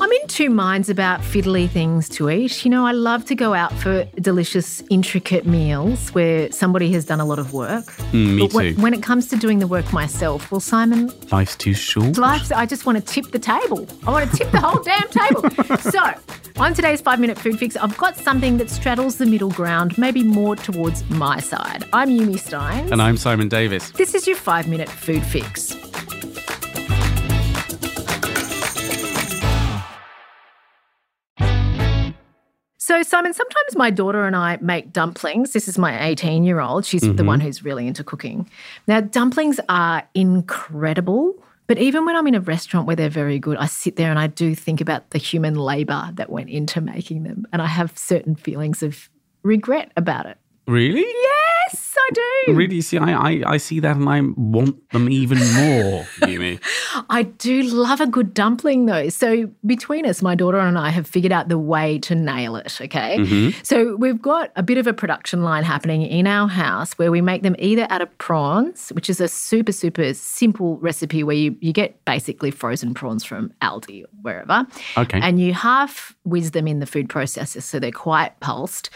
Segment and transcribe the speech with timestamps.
[0.00, 2.64] I'm in two minds about fiddly things to eat.
[2.64, 7.20] You know, I love to go out for delicious, intricate meals where somebody has done
[7.20, 7.84] a lot of work.
[8.12, 8.82] Mm, me but when, too.
[8.82, 12.18] when it comes to doing the work myself, well, Simon, Life's too short.
[12.18, 12.52] Life's.
[12.52, 13.86] I just want to tip the table.
[14.06, 15.44] I want to tip the whole damn table.
[15.94, 16.00] So,
[16.56, 20.22] on today's five minute food fix, I've got something that straddles the middle ground, maybe
[20.22, 21.84] more towards my side.
[21.92, 22.90] I'm Yumi Stynes.
[22.90, 23.90] And I'm Simon Davis.
[23.90, 25.76] This is your five minute food fix.
[32.86, 35.54] So, Simon, sometimes my daughter and I make dumplings.
[35.54, 36.84] This is my 18 year old.
[36.84, 37.46] She's the one mm-hmm.
[37.46, 38.50] who's really into cooking.
[38.86, 41.34] Now, dumplings are incredible.
[41.66, 44.18] But even when I'm in a restaurant where they're very good, I sit there and
[44.18, 47.46] I do think about the human labor that went into making them.
[47.54, 49.08] And I have certain feelings of
[49.42, 50.36] regret about it.
[50.66, 51.06] Really?
[51.94, 52.54] Yes, I do.
[52.54, 52.80] Really?
[52.80, 56.60] See, I, I, I see that and I want them even more, Yumi.
[57.10, 59.08] I do love a good dumpling though.
[59.08, 62.78] So between us, my daughter and I have figured out the way to nail it.
[62.80, 63.18] Okay.
[63.18, 63.60] Mm-hmm.
[63.62, 67.20] So we've got a bit of a production line happening in our house where we
[67.20, 71.56] make them either out of prawns, which is a super, super simple recipe where you,
[71.60, 74.66] you get basically frozen prawns from Aldi or wherever.
[74.96, 75.20] Okay.
[75.20, 78.90] And you half whiz them in the food processor so they're quite pulsed.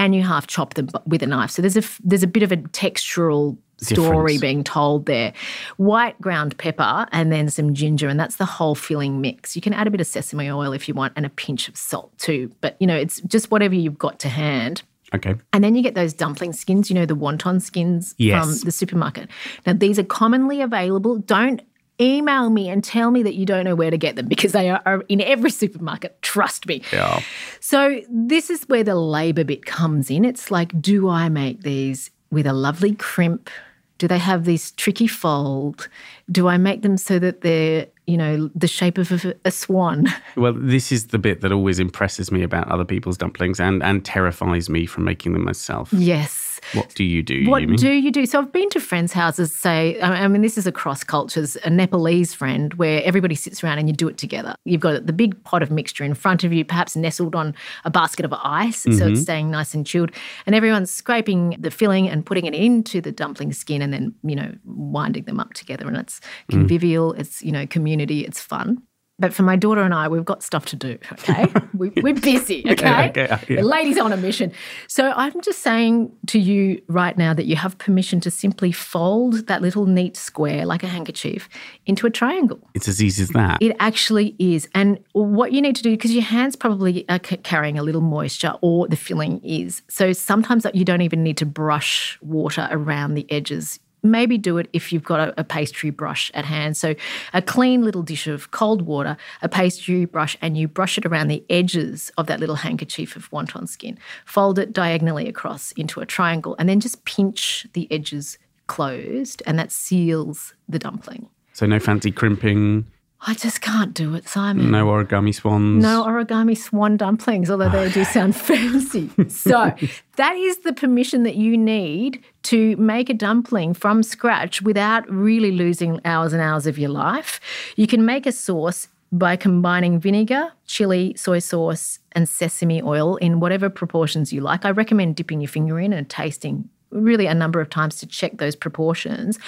[0.00, 1.50] And you half chop them with a knife.
[1.50, 4.40] So there's a there's a bit of a textural story Difference.
[4.40, 5.32] being told there.
[5.76, 9.54] White ground pepper and then some ginger, and that's the whole filling mix.
[9.56, 11.76] You can add a bit of sesame oil if you want and a pinch of
[11.76, 12.50] salt too.
[12.60, 14.82] But you know, it's just whatever you've got to hand.
[15.14, 15.34] Okay.
[15.52, 18.44] And then you get those dumpling skins, you know, the wonton skins Yes.
[18.44, 19.28] from the supermarket.
[19.66, 21.16] Now, these are commonly available.
[21.18, 21.60] Don't
[22.00, 24.70] email me and tell me that you don't know where to get them because they
[24.70, 26.20] are, in every supermarket.
[26.22, 26.82] Trust me.
[26.92, 27.20] Yeah.
[27.60, 30.24] So, this is where the labour bit comes in.
[30.24, 33.50] It's like, do I make these with a lovely crimp?
[33.98, 35.88] Do they have this tricky fold?
[36.32, 40.06] Do I make them so that they're, you know, the shape of a, a swan?
[40.36, 44.02] Well, this is the bit that always impresses me about other people's dumplings and, and
[44.02, 45.92] terrifies me from making them myself.
[45.92, 46.39] Yes.
[46.74, 47.76] What do you do, What Yumi?
[47.76, 48.26] do you do?
[48.26, 49.52] So I've been to friends' houses.
[49.54, 51.56] Say, I mean, this is across cultures.
[51.64, 54.54] A Nepalese friend where everybody sits around and you do it together.
[54.64, 57.54] You've got the big pot of mixture in front of you, perhaps nestled on
[57.84, 59.12] a basket of ice, so Mm-hmm.
[59.12, 60.10] it's staying nice and chilled.
[60.46, 64.36] And everyone's scraping the filling and putting it into the dumpling skin, and then you
[64.36, 65.86] know winding them up together.
[65.88, 66.50] And it's Mm.
[66.50, 67.12] convivial.
[67.14, 68.20] It's you know community.
[68.24, 68.82] It's fun.
[69.20, 71.52] But for my daughter and I, we've got stuff to do, okay?
[71.74, 73.10] we, we're busy, okay?
[73.10, 73.56] okay, yeah.
[73.56, 74.50] The ladies on a mission.
[74.88, 79.46] So I'm just saying to you right now that you have permission to simply fold
[79.46, 81.48] that little neat square like a handkerchief
[81.84, 82.58] into a triangle.
[82.74, 83.58] It's as easy as that.
[83.60, 84.68] It actually is.
[84.74, 88.00] And what you need to do, because your hands probably are c- carrying a little
[88.00, 89.82] moisture or the filling is.
[89.88, 93.78] So sometimes you don't even need to brush water around the edges.
[94.02, 96.76] Maybe do it if you've got a, a pastry brush at hand.
[96.76, 96.94] So,
[97.32, 101.28] a clean little dish of cold water, a pastry brush, and you brush it around
[101.28, 103.98] the edges of that little handkerchief of wonton skin.
[104.24, 109.58] Fold it diagonally across into a triangle, and then just pinch the edges closed, and
[109.58, 111.28] that seals the dumpling.
[111.52, 112.86] so no fancy crimping,
[113.26, 114.70] I just can't do it, Simon.
[114.70, 115.82] no origami swans.
[115.82, 119.10] No origami swan dumplings, although they do sound fancy.
[119.28, 119.72] So,
[120.16, 125.52] that is the permission that you need to make a dumpling from scratch without really
[125.52, 127.40] losing hours and hours of your life.
[127.76, 133.40] You can make a sauce by combining vinegar, chili, soy sauce, and sesame oil in
[133.40, 134.64] whatever proportions you like.
[134.64, 138.38] I recommend dipping your finger in and tasting really a number of times to check
[138.38, 139.38] those proportions.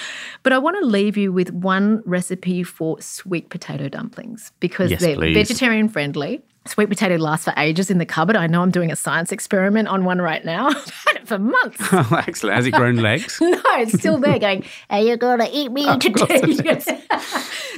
[0.43, 5.01] But I want to leave you with one recipe for sweet potato dumplings because Yes,
[5.01, 5.35] they're please.
[5.35, 6.43] vegetarian friendly.
[6.65, 8.37] Sweet potato lasts for ages in the cupboard.
[8.37, 10.69] I know I'm doing a science experiment on one right now.
[10.69, 10.77] I've
[11.07, 11.79] had it for months.
[11.93, 12.55] Oh, excellent.
[12.55, 13.39] Has it grown legs?
[13.41, 16.41] No, it's still there going, Are you going to eat me oh, today?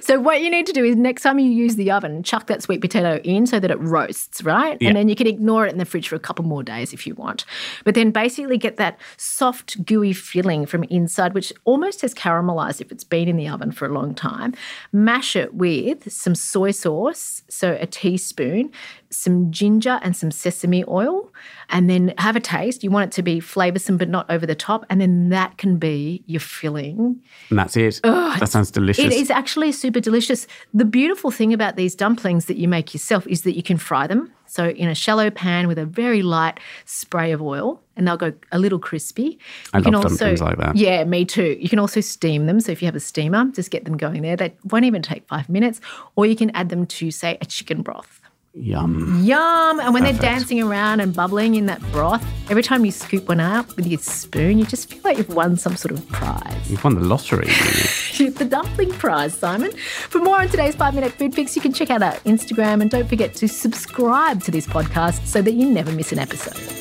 [0.05, 2.63] So, what you need to do is next time you use the oven, chuck that
[2.63, 4.77] sweet potato in so that it roasts, right?
[4.79, 4.89] Yeah.
[4.89, 7.07] And then you can ignore it in the fridge for a couple more days if
[7.07, 7.47] you want.
[7.85, 12.93] But then basically get that soft, gooey filling from inside, which almost has caramelized if
[12.93, 14.53] it's been in the oven for a long time.
[14.93, 18.73] Mash it with some soy sauce, so a teaspoon,
[19.15, 21.33] some ginger and some sesame oil,
[21.71, 22.83] and then have a taste.
[22.85, 25.77] You want it to be flavoursome but not over the top, and then that can
[25.77, 27.21] be your filling.
[27.51, 28.01] And that's it.
[28.03, 29.05] that sounds delicious.
[29.05, 30.47] It is actually super delicious.
[30.73, 34.07] The beautiful thing about these dumplings that you make yourself is that you can fry
[34.07, 34.33] them.
[34.47, 38.33] So in a shallow pan with a very light spray of oil, and they'll go
[38.53, 39.39] a little crispy.
[39.73, 40.77] I You can love also, dumplings like that.
[40.77, 41.57] Yeah, me too.
[41.61, 42.61] You can also steam them.
[42.61, 44.37] So if you have a steamer, just get them going there.
[44.37, 45.81] They won't even take five minutes.
[46.17, 48.21] Or you can add them to, say, a chicken broth.
[48.57, 49.23] Yum.
[49.25, 49.81] Yum.
[49.81, 50.21] And when Perfect.
[50.21, 53.87] they're dancing around and bubbling in that broth, every time you scoop one out with
[53.87, 56.71] your spoon, you just feel like you've won some sort of prize.
[56.71, 57.47] You've won the lottery.
[58.19, 59.73] the dumpling prize, Simon.
[60.09, 62.91] For more on today's five minute food fix, you can check out our Instagram and
[62.91, 66.74] don't forget to subscribe to this podcast so that you never miss an episode.